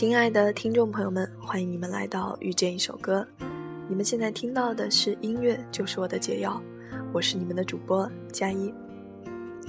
[0.00, 3.22] 亲爱的听众朋友们，欢迎你们来到遇见一首歌。
[3.86, 6.58] 你们现在听到的是音乐，就是我的解药。
[7.12, 8.72] 我是你们的主播佳一。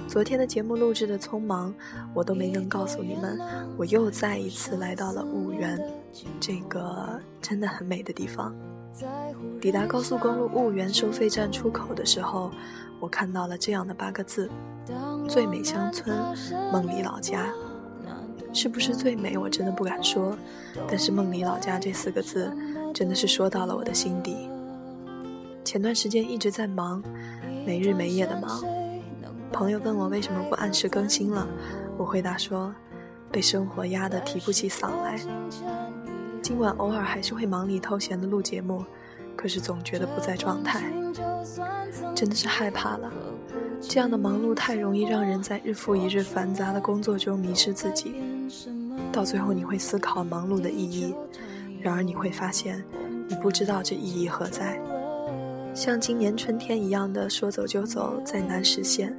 [0.07, 1.75] 昨天的节目录制的匆忙，
[2.13, 3.37] 我都没能告诉你们，
[3.77, 5.77] 我又再一次来到了婺源，
[6.39, 8.55] 这个真的很美的地方。
[9.59, 12.49] 抵达高速公路婺源收费站出口的时候，
[13.01, 14.49] 我看到了这样的八个字：
[15.27, 16.17] 最美乡村，
[16.71, 17.53] 梦里老家。
[18.53, 19.37] 是不是最美？
[19.37, 20.37] 我真的不敢说，
[20.87, 22.51] 但是“梦里老家”这四个字，
[22.93, 24.49] 真的是说到了我的心底。
[25.63, 27.01] 前段时间一直在忙，
[27.65, 28.63] 没日没夜的忙。
[29.51, 31.47] 朋友问我为什么不按时更新了，
[31.97, 32.73] 我回答说，
[33.31, 35.19] 被生活压得提不起嗓来。
[36.41, 38.83] 尽管偶尔还是会忙里偷闲的录节目，
[39.35, 40.91] 可是总觉得不在状态，
[42.15, 43.11] 真的是害怕了。
[43.79, 48.15] 这样的忙碌太容易让人在日复一日繁杂的工作中迷失自己。
[49.11, 51.13] 到最后，你会思考忙碌的意义，
[51.81, 52.83] 然而你会发现，
[53.27, 54.79] 你不知道这意义何在。
[55.73, 59.15] 像今年春天一样的说走就走，再难实现，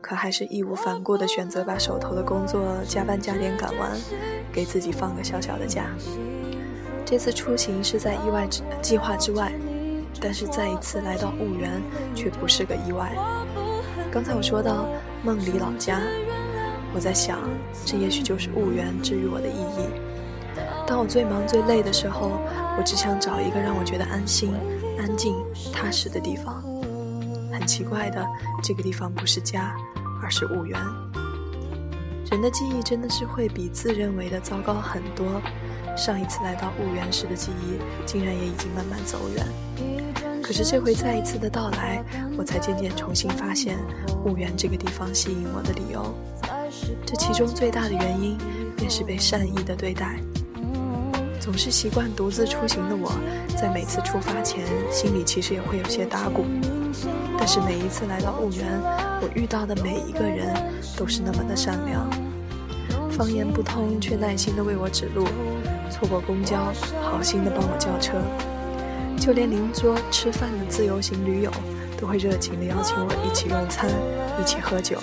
[0.00, 3.90] 可还是义无反顾地选择把手头的工作加班加点赶完，
[4.52, 5.86] 给自己放个小小的假。
[7.04, 9.52] 这次出行是在意外之计划之外，
[10.20, 11.82] 但是再一次来到婺源，
[12.14, 13.12] 却不是个意外。
[14.12, 14.86] 刚才我说到
[15.24, 16.00] 梦里老家。
[16.94, 17.38] 我在想，
[17.84, 19.88] 这也许就是婺源治愈我的意义。
[20.86, 22.32] 当我最忙最累的时候，
[22.76, 24.52] 我只想找一个让我觉得安心、
[24.98, 25.36] 安静、
[25.72, 26.62] 踏实的地方。
[27.52, 28.26] 很奇怪的，
[28.62, 29.76] 这个地方不是家，
[30.22, 30.80] 而是婺源。
[32.30, 35.26] 人的记忆真的是会比自认为的糟糕很多。
[35.96, 39.46] 上一次来到婺源时的记忆，竟然也已经慢慢走远。
[40.42, 42.02] 可是这回再一次的到来，
[42.36, 43.78] 我才渐渐重新发现
[44.24, 46.14] 婺源这个地方吸引我的理由。
[47.06, 48.36] 这其中最大的原因，
[48.76, 50.20] 便是被善意的对待。
[51.40, 53.10] 总是习惯独自出行的我，
[53.56, 56.44] 在每次出发前，心里其实也会有些打鼓。
[57.38, 58.66] 但是每一次来到婺源，
[59.22, 60.54] 我遇到的每一个人，
[60.96, 62.08] 都是那么的善良，
[63.10, 65.24] 方言不通却耐心的为我指路，
[65.90, 66.58] 错过公交，
[67.00, 68.18] 好心的帮我叫车，
[69.16, 71.50] 就连邻桌吃饭的自由行驴友，
[71.98, 73.88] 都会热情的邀请我一起用餐，
[74.38, 74.98] 一起喝酒。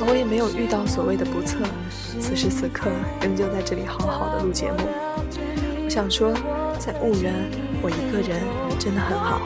[0.00, 1.58] 我也没有遇到所谓的不测，
[2.20, 2.90] 此时此刻
[3.22, 4.78] 仍旧在这里好好的录节目。
[5.84, 6.32] 我想说，
[6.78, 7.32] 在婺源，
[7.82, 8.40] 我一个人
[8.78, 9.40] 真的很好。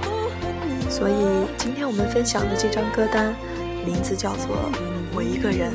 [0.89, 1.15] 所以
[1.59, 3.35] 今天我们分享的这张歌单，
[3.85, 4.57] 名字叫做
[5.15, 5.73] 《我一个人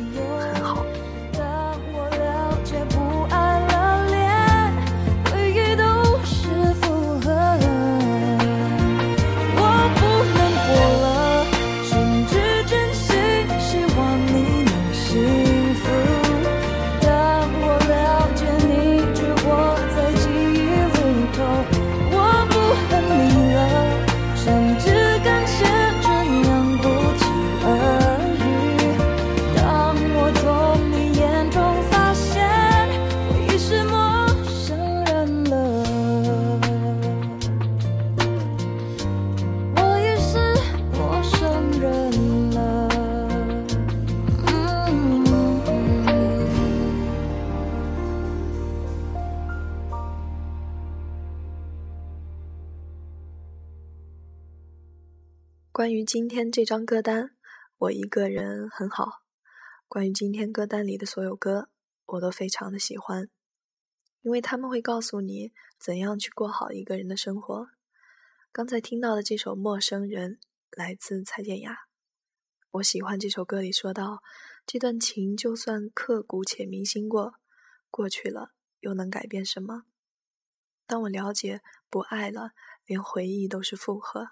[55.84, 57.36] 关于今天这张歌单，
[57.78, 59.22] 我一个人很好。
[59.90, 61.68] 关于今天歌单里的所有歌，
[62.06, 63.28] 我都非常的喜欢，
[64.22, 67.68] 因为他们会告诉你怎样去过好一个人的生活。
[68.54, 70.36] 刚才听到的这首《陌生人》
[70.72, 71.78] 来自蔡健雅，
[72.72, 74.22] 我喜欢这首歌里说到，
[74.66, 77.34] 这段情就算刻骨且铭心过，
[77.92, 79.84] 过去了又能改变什么？
[80.88, 82.52] 当我了解不爱了，
[82.86, 84.30] 连回忆都是负荷。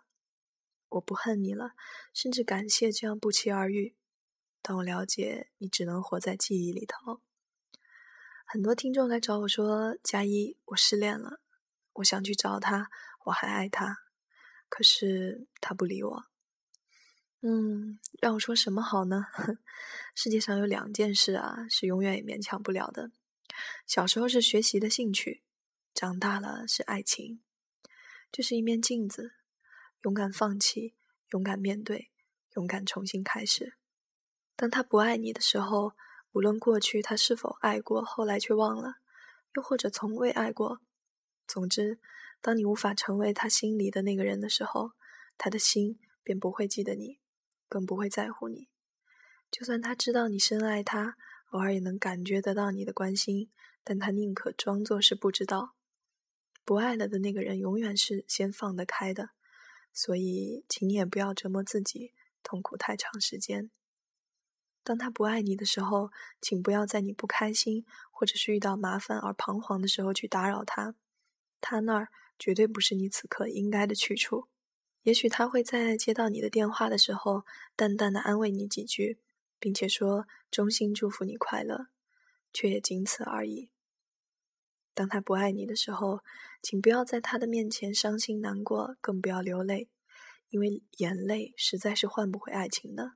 [0.92, 1.72] 我不恨你了，
[2.14, 3.96] 甚至感谢这样不期而遇。
[4.62, 7.22] 当我了解你只能活在记忆里头，
[8.46, 11.40] 很多听众来找我说：“佳一，我失恋了，
[11.94, 12.90] 我想去找他，
[13.26, 14.04] 我还爱他，
[14.70, 16.26] 可是他不理我。”
[17.42, 19.26] 嗯，让我说什么好呢？
[20.14, 23.12] 世界上有两件事啊，是永远也勉强不了的。
[23.88, 25.42] 小时候是学习的兴趣，
[25.96, 27.42] 长大了是爱情。
[28.32, 29.34] 这是一面镜子。
[30.04, 30.96] 勇敢放弃，
[31.32, 32.12] 勇敢面对，
[32.56, 33.76] 勇敢重新开始。
[34.56, 35.94] 当他不爱你的时候，
[36.32, 38.96] 无论过去他是否爱过，后来却忘了，
[39.56, 40.80] 又或者从未爱过，
[41.48, 42.00] 总之，
[42.42, 44.92] 当你无法成为他心里的那个人的时候，
[45.38, 47.20] 他的心便不会记得你，
[47.68, 48.70] 更不会在乎你。
[49.52, 51.18] 就算他知道你深爱他，
[51.50, 53.52] 偶尔也能感觉得到你的关心，
[53.84, 55.76] 但他宁可装作是不知道。
[56.64, 59.32] 不爱了的那个人永远是先放得开的，
[59.94, 63.70] 所以请你也不要折磨自己，痛苦太长时间。
[64.84, 66.12] 当他不爱你的时候，
[66.42, 70.96] 请不要在你不开心或者是遇到麻烦而彷徨的时候去打扰他，
[71.60, 72.08] 他那儿
[72.40, 74.48] 绝对不是你此刻应该的去处。
[75.04, 77.44] 也许他会在接到你的电话的时候，
[77.76, 79.20] 淡淡的安慰你几句，
[79.60, 81.88] 并且说衷心祝福你快乐，
[82.52, 83.70] 却也仅此而已。
[85.02, 86.20] 当他不爱你的时候，
[86.62, 89.90] 请不要在他的面前伤心难过，更不要流泪，
[90.50, 93.14] 因为眼泪实在是换不回爱情的。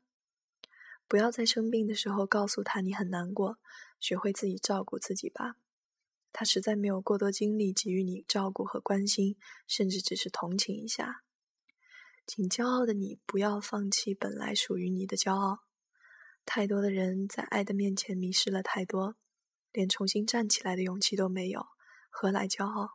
[1.08, 3.60] 不要在生病的时候告诉他你很难过，
[4.00, 5.58] 学会自己照顾自己吧。
[6.34, 11.22] 他实在没有过多精力给予你照顾和关心，甚至只是同情一下。
[12.26, 15.60] 请骄傲的你不要放弃本来属于你的骄傲。
[16.48, 19.16] 太多的人在爱的面前迷失了太多，
[19.72, 21.68] 连重新站起来的勇气都没有，
[22.18, 22.92] 何来骄傲？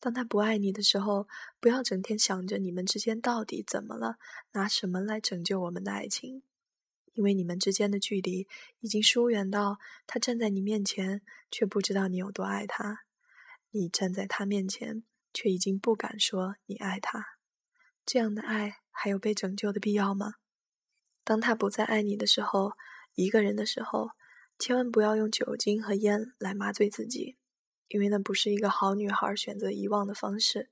[0.00, 1.28] 当他不爱你的时候，
[1.60, 4.16] 不要整天想着你们之间到底怎么了，
[4.52, 6.42] 拿什么来拯救我们的爱情，
[7.12, 8.48] 因为你们之间的距离
[8.80, 13.00] 已经疏远到他站在你面前却不知道你有多爱他，
[13.72, 15.04] 你站在他面前
[15.34, 17.22] 却已经不敢说你爱他。
[18.06, 20.36] 这样的爱还有被拯救的必要吗？
[21.24, 22.72] 当他不再爱你的时候，
[23.14, 24.12] 一个人的时候，
[24.58, 27.36] 千万不要用酒精和烟来麻醉自己，
[27.92, 30.70] 因为那不是一个好女孩选择遗忘的方式。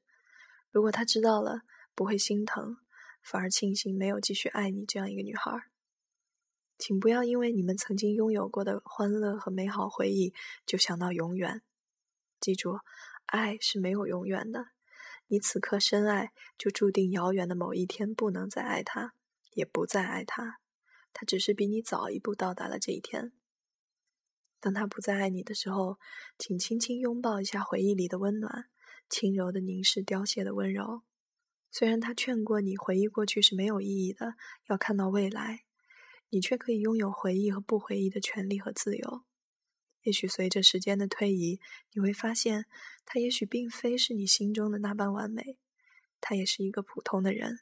[0.70, 1.60] 如果他知道了，
[1.94, 2.78] 不会心疼，
[3.22, 5.64] 反而庆幸没有继续爱你这样一个女孩。
[6.78, 10.32] 请不要因为你们曾经拥有过的欢乐和美好回忆，
[10.64, 11.60] 就想到永远。
[12.40, 12.78] 记住，
[13.26, 14.68] 爱是没有永远的。
[15.26, 19.12] 你此刻深爱，就注定遥远的某一天不能再爱他，
[19.52, 20.60] 也不再爱他。
[21.12, 23.32] 他只是比你早一步到达了这一天。
[24.60, 25.98] 当他不再爱你的时候，
[26.38, 28.66] 请轻轻拥抱一下回忆里的温暖，
[29.08, 31.02] 轻柔的凝视凋谢的温柔。
[31.72, 34.34] 虽然他劝过你回忆过去是没有意义的，
[34.68, 35.64] 要看到未来，
[36.28, 39.22] 你却可以拥有回忆和不回忆的权利和自由。
[40.02, 41.60] 也许随着时间的推移，
[41.92, 42.66] 你会发现，
[43.04, 45.58] 他也许并非是你心中的那般完美，
[46.20, 47.60] 他也是一个普通的人。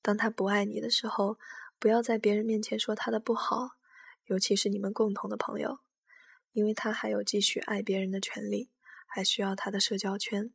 [0.00, 1.38] 当他不爱你的时候，
[1.78, 3.70] 不要在别人面前说他的不好，
[4.26, 5.80] 尤其是你们共同的朋友，
[6.54, 8.70] 因为他还有继续爱别人的权利，
[9.06, 10.50] 还需要他的社交圈。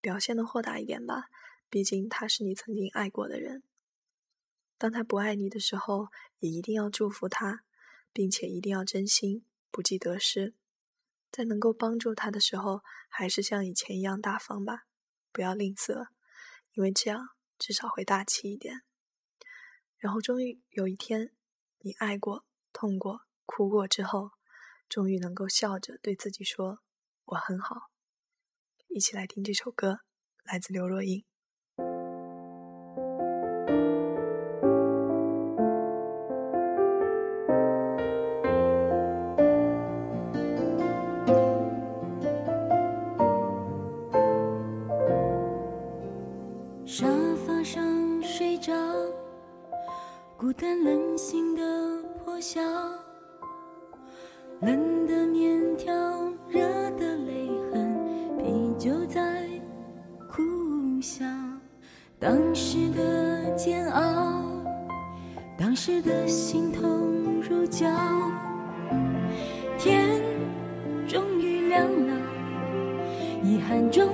[0.00, 1.30] 表现的豁达一点吧，
[1.70, 3.62] 毕竟他是你曾经爱过的人。
[4.76, 6.08] 当他不爱你的时候，
[6.40, 7.64] 也一定要祝福他，
[8.12, 9.44] 并且一定要真心。
[9.70, 10.54] 不计得失，
[11.30, 14.86] 在能够帮助他的时候，还是像以前一样大方吧，
[15.30, 16.08] 不要吝啬，
[16.72, 18.82] 因为这样至少会大气一点。
[19.98, 21.32] 然后终于有一天，
[21.80, 24.32] 你爱过、痛过、哭过之后，
[24.88, 26.80] 终于能够笑着对自己说
[27.26, 27.90] ：“我很好。”
[28.88, 30.00] 一起来听这首歌，
[30.44, 31.24] 来自刘若英。
[73.90, 74.12] 中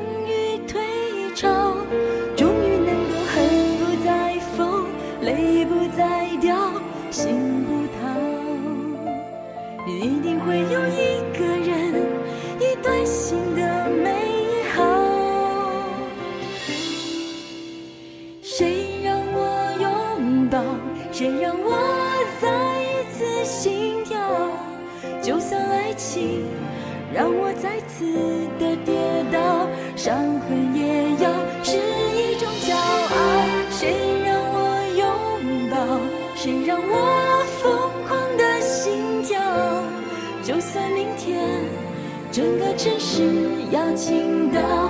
[44.05, 44.84] 情的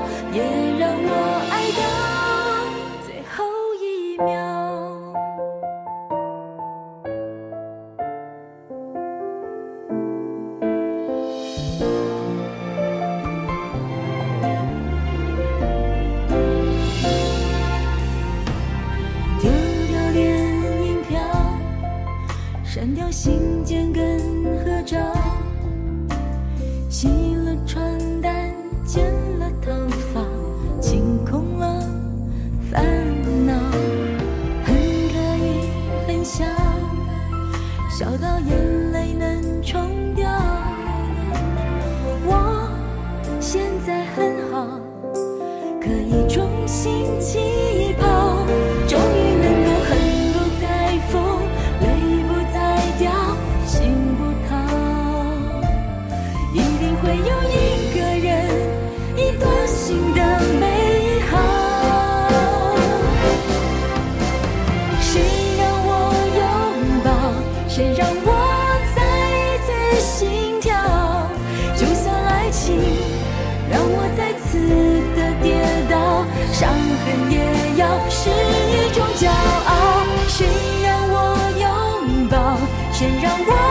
[77.07, 77.37] 人也
[77.77, 79.71] 要是一种骄傲。
[80.29, 80.47] 谁
[80.83, 81.15] 让我
[81.61, 82.37] 拥抱？
[82.93, 83.64] 谁让我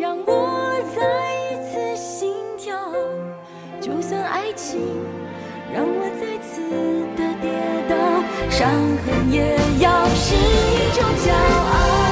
[0.00, 1.02] 让我再
[1.40, 2.76] 一次心跳？
[3.80, 4.80] 就算爱情
[5.72, 6.60] 让我再次
[7.16, 7.50] 的跌
[7.88, 7.94] 倒，
[8.50, 12.03] 伤痕也要是一种骄傲。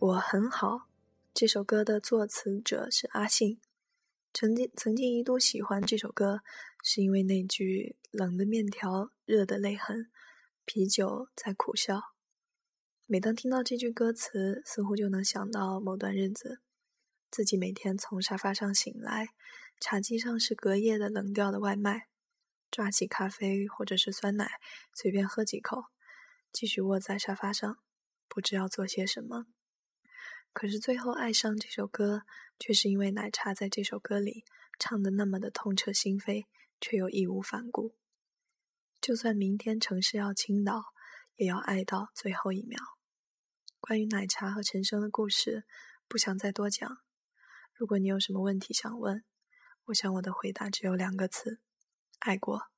[0.00, 0.88] 我很好。
[1.34, 3.60] 这首歌的作词者是阿信。
[4.32, 6.40] 曾经曾经一度喜欢这首歌，
[6.82, 10.10] 是因为那句“冷的面条，热的泪痕，
[10.64, 12.00] 啤酒在苦笑”。
[13.04, 16.62] 每当听到这句歌词，似乎就能想到某段日子，
[17.30, 19.28] 自己每天从沙发上醒来，
[19.78, 22.08] 茶几上是隔夜的冷掉的外卖，
[22.70, 24.52] 抓起咖啡或者是酸奶，
[24.94, 25.84] 随便喝几口，
[26.50, 27.76] 继续窝在沙发上，
[28.26, 29.44] 不知要做些什么。
[30.52, 32.22] 可是最后爱上这首歌，
[32.58, 34.44] 却是因为奶茶在这首歌里
[34.78, 36.46] 唱的那么的痛彻心扉，
[36.80, 37.94] 却又义无反顾。
[39.00, 40.92] 就算明天城市要倾倒，
[41.36, 42.78] 也要爱到最后一秒。
[43.80, 45.64] 关于奶茶和陈升的故事，
[46.06, 46.98] 不想再多讲。
[47.72, 49.24] 如果你有什么问题想问，
[49.86, 51.60] 我想我的回答只有两个字：
[52.18, 52.69] 爱过。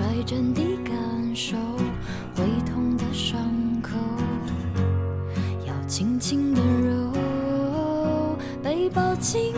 [0.00, 0.94] 率真地感
[1.34, 1.56] 受，
[2.34, 3.38] 会痛的伤
[3.82, 3.90] 口
[5.66, 7.12] 要轻轻的揉，
[8.62, 9.52] 被抱紧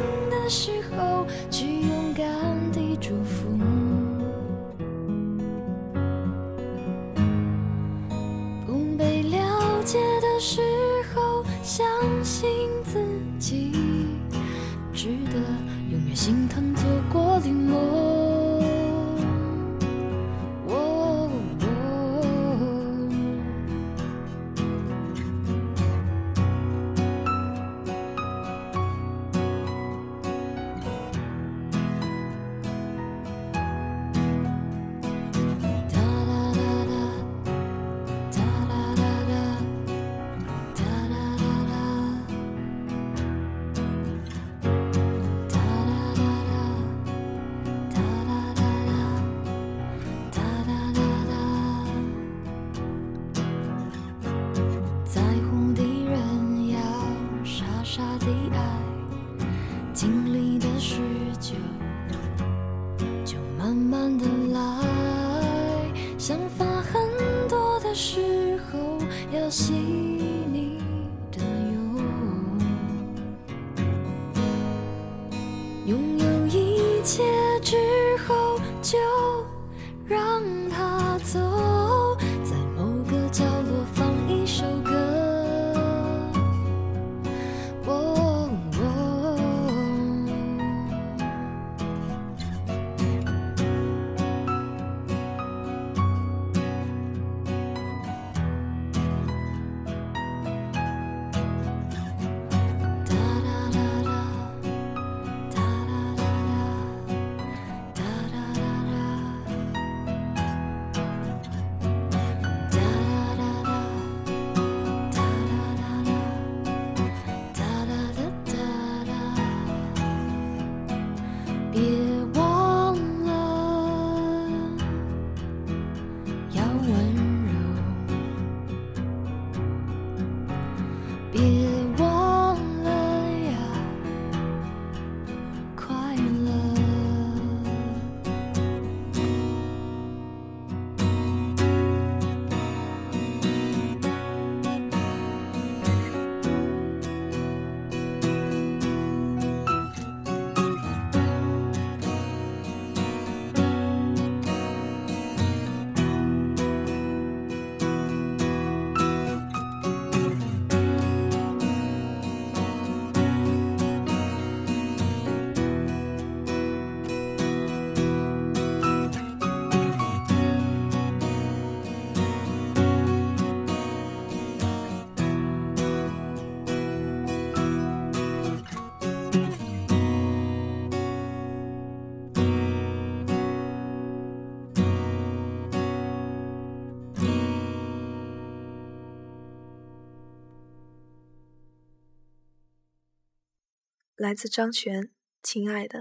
[194.22, 195.02] 来自张悬，
[195.42, 195.98] 《亲爱的》，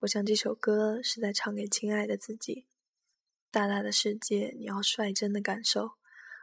[0.00, 2.66] 我想这首歌是在唱给亲爱的自己。
[3.52, 5.92] 大大的世界，你要率真的感受。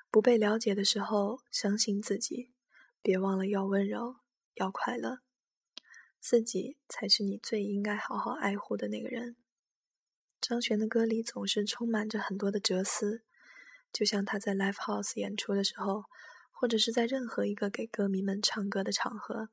[0.10, 2.54] 不被了解的时候，相信自己，
[3.02, 4.16] 别忘了要温柔，
[4.54, 5.20] 要快乐。
[6.22, 9.36] 自己才是你最应该好好爱护的那个人。
[10.40, 13.24] 张悬的歌里总是充满着很多的哲思，
[13.92, 16.06] 就像他在 live house 演出的时候，
[16.54, 19.50] 或者是在任何一个给歌迷们唱歌的场合。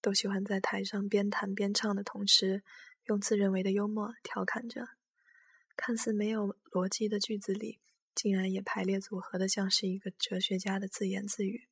[0.00, 2.62] 都喜欢在台上边弹边唱的同时，
[3.04, 4.88] 用自认为的幽默调侃着，
[5.76, 7.80] 看似没有逻辑的句子里，
[8.14, 11.68] 竟然也排列组合的像是一个哲学家的自言自语。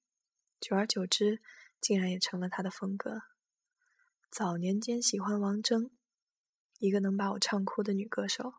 [0.60, 1.40] 久而久之，
[1.80, 3.22] 竟然也成了他的风格。
[4.30, 5.90] 早年间喜欢王铮，
[6.78, 8.54] 一个能把我唱哭的女歌手，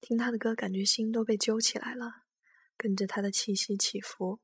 [0.00, 2.24] 听她的歌感觉心都被揪起来了，
[2.76, 4.40] 跟着她的气息起伏，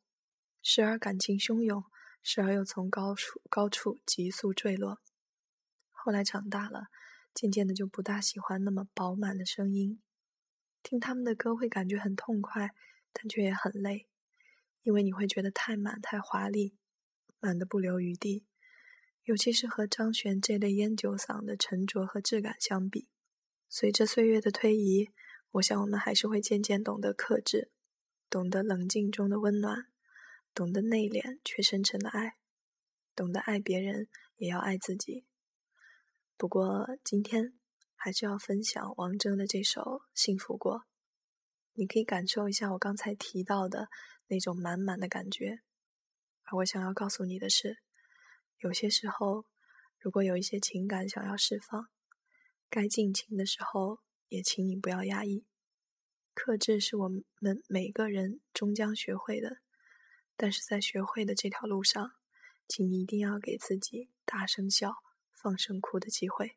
[0.62, 1.83] 时而感情汹涌。
[2.31, 5.01] 时而又从高处高处急速坠落。
[5.91, 6.88] 后来长大了，
[7.33, 9.99] 渐渐的就不大喜欢那么饱满的声音。
[10.83, 12.75] 听他们的歌会感觉很痛快，
[13.14, 14.09] 但却也很累，
[14.83, 16.77] 因为你会觉得太满、太华丽，
[17.41, 18.45] 满的不留余地。
[19.25, 23.09] 尤其是和张悬这类烟酒嗓的沉着和质感相比，
[23.71, 25.09] 随着岁月的推移，
[25.53, 27.71] 我想我们还是会渐渐懂得克制，
[28.29, 29.87] 懂得冷静中的温暖。
[30.54, 32.37] 懂得内敛却深沉的爱，
[33.14, 35.24] 懂得爱别人也要爱自己。
[36.37, 37.54] 不过今天
[37.94, 39.82] 还是要分享王铮的这首
[40.14, 40.80] 《幸福过》，
[41.74, 43.88] 你可以感受一下我刚才提到的
[44.26, 45.61] 那种满满的感觉。
[46.44, 47.78] 而我想要告诉你的是，
[48.58, 49.44] 有些时候，
[49.98, 51.88] 如果有一些情感想要释放，
[52.70, 55.44] 该尽情的时候，也请你不要压抑。
[56.34, 57.08] 克制是我
[57.40, 59.58] 们每个人终将学会的。
[60.40, 62.12] 但是在学会的这条路上，
[62.68, 64.94] 请你一定要给自己大声笑、
[65.33, 66.57] 放声哭的机会。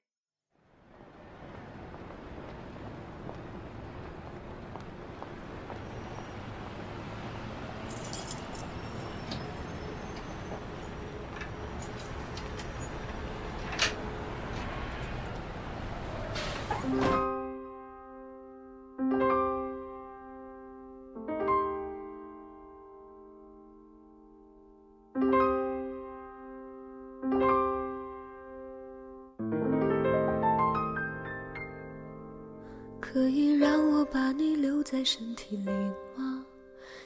[35.02, 35.72] 在身体里
[36.16, 36.46] 吗？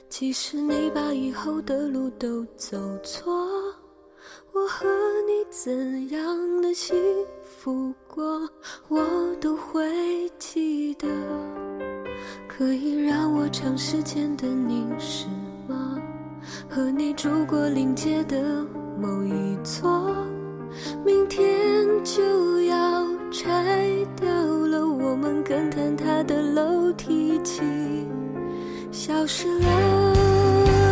[0.09, 3.33] 即使你把以后的路都走错，
[4.51, 4.85] 我和
[5.25, 6.93] 你怎样的幸
[7.41, 7.93] 福？
[7.93, 8.49] 福过，
[8.89, 11.07] 我都会记得。
[12.49, 15.27] 可以让我长时间的凝视
[15.65, 15.97] 吗？
[16.69, 18.61] 和你住过临街的
[18.99, 20.13] 某一座，
[21.05, 23.51] 明天就要拆
[24.15, 27.61] 掉了，我们更坍塌的楼梯起
[28.93, 30.84] 消失了。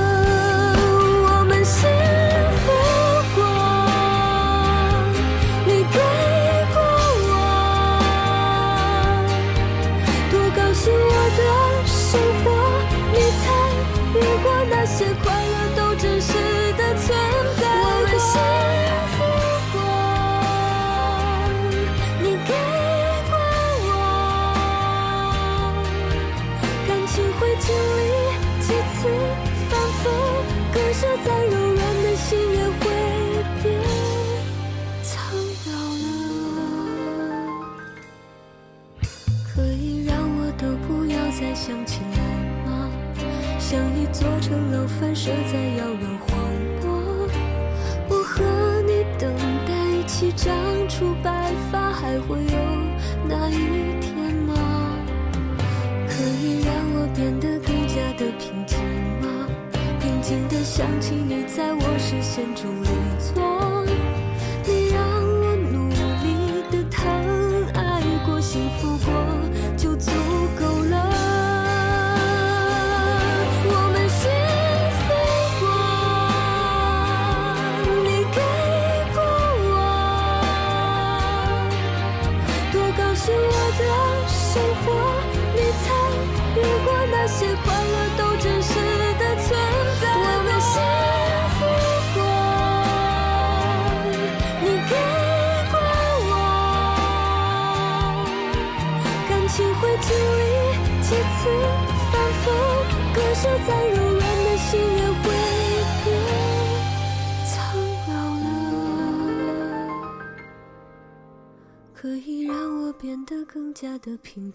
[44.54, 46.38] 城楼反射在遥远荒
[46.84, 47.28] 漠，
[48.08, 48.44] 我和
[48.84, 49.34] 你等
[49.66, 50.54] 待一起长
[50.88, 52.60] 出白发，还会有
[53.28, 54.54] 那一天吗？
[56.08, 58.78] 可以让我变得更加的平静
[59.24, 59.48] 吗？
[60.00, 62.83] 平静的想起你在我视线中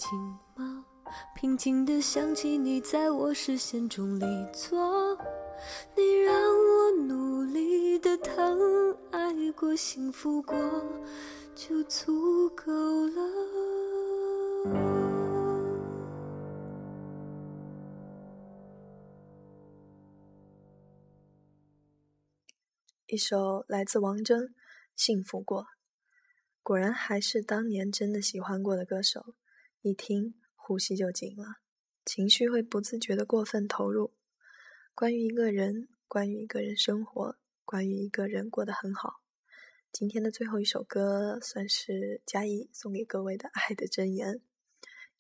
[0.08, 0.18] 静
[0.56, 0.86] 吗？
[1.34, 5.14] 平静的想起你在我视线中离座，
[5.94, 10.56] 你让我努力的疼爱过，幸福过
[11.54, 12.72] 就足够
[13.08, 13.22] 了。
[23.08, 24.36] 一首来自王铮
[24.96, 25.62] 《幸福过》，
[26.62, 29.34] 果然还是当年真的喜欢过的歌手，
[29.88, 31.62] 一听呼吸就紧了，
[32.04, 34.12] 情绪会不自觉的过分投入。
[34.94, 39.22] 关于一个人，关于一个人生活，关于一个人过得很好。
[39.90, 44.42] 今天的最后一首歌，算是嘉怡送给各位的爱的箴言，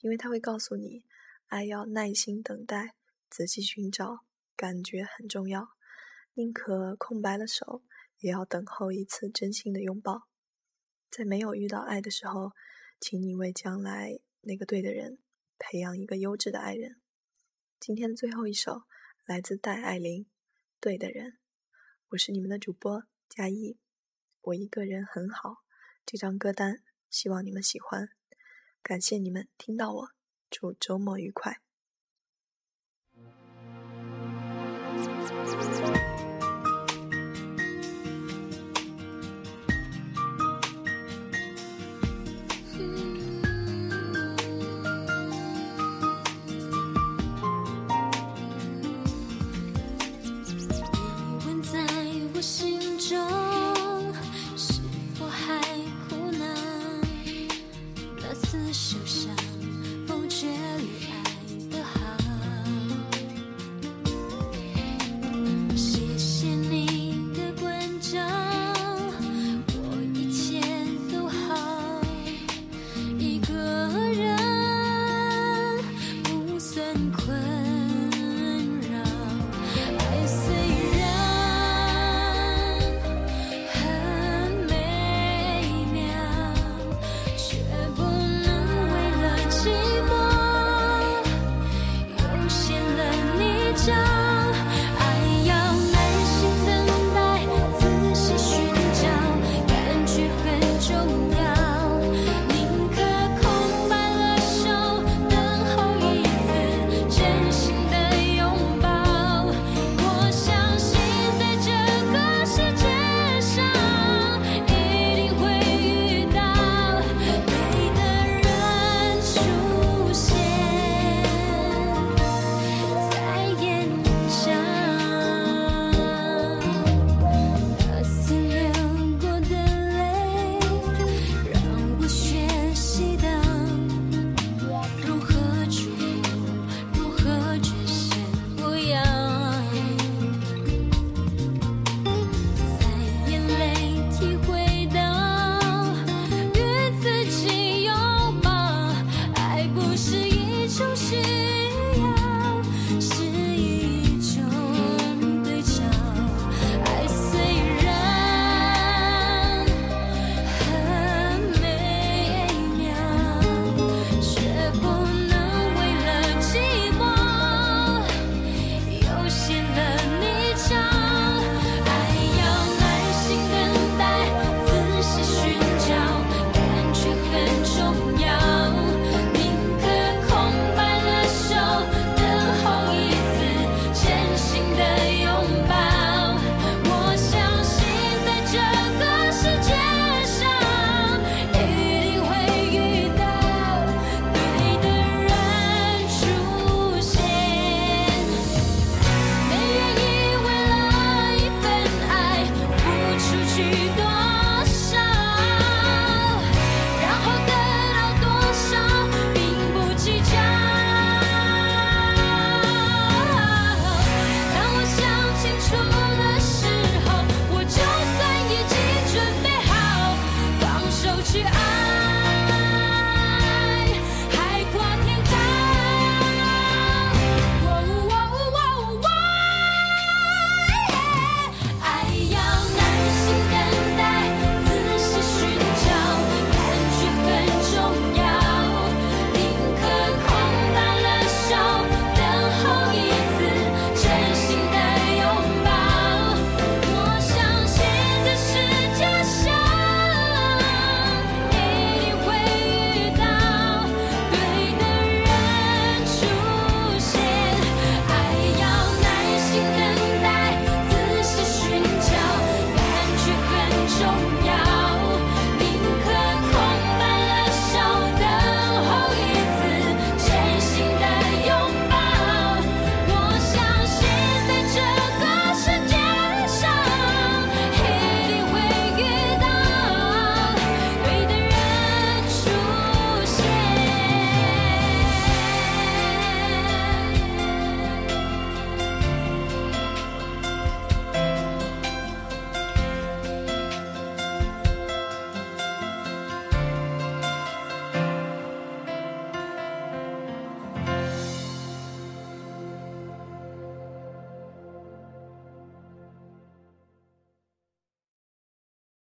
[0.00, 1.02] 因为它会告诉你，
[1.46, 2.94] 爱要耐心等待，
[3.30, 5.70] 仔细寻找，感觉很重要。
[6.34, 7.82] 宁可空白了手，
[8.18, 10.28] 也要等候一次真心的拥抱。
[11.10, 12.52] 在没有遇到爱的时候，
[13.00, 15.18] 请你为将来那个对的人
[15.58, 17.00] 培养一个优质的爱人。
[17.80, 18.82] 今天的最后一首
[19.24, 20.24] 来自戴爱玲，
[20.80, 21.32] 《对的人》。
[22.10, 23.78] 我是你们的主播佳艺，
[24.40, 25.64] 我一个人很好。
[26.06, 28.08] 这张歌单希望你们喜欢，
[28.82, 30.08] 感谢你们听到我，
[30.48, 31.60] 祝周末愉快。